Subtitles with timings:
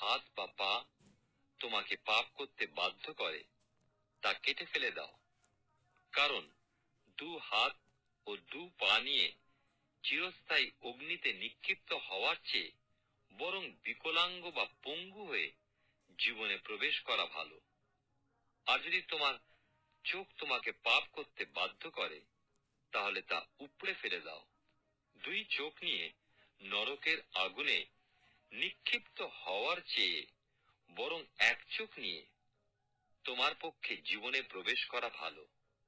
[0.00, 0.84] হাত বা পা
[1.58, 3.44] তোমাকে পাপ করতে বাধ্য করে,
[4.20, 5.18] তা কেটে ফেলে দাও।
[6.12, 6.50] কারণ
[7.16, 7.76] দু হাত
[8.26, 9.34] ও দু পা নিয়ে
[10.02, 12.72] চিরস্থায়ী অগ্নিতে নিক্ষিপ্ত হওয়ার চেয়ে
[13.32, 15.52] বরং বিকলাঙ্গ বা পঙ্গু হয়ে
[16.18, 17.60] জীবনে প্রবেশ করা ভালো।
[18.66, 19.34] আর যদি তোমার
[20.04, 22.20] চোখ তোমাকে পাপ করতে বাধ্য করে,
[22.92, 24.46] তাহলে তা উপড়ে ফেলে দাও।
[25.16, 26.12] দুই চোখ নিয়ে
[26.60, 27.84] নরকের আগুনে
[28.52, 30.26] নিক্ষিপ্ত হওয়ার চেয়ে
[30.90, 32.26] বরং এক চোখ নিয়ে
[33.24, 35.48] তোমার পক্ষে জীবনে প্রবেশ করা ভালো।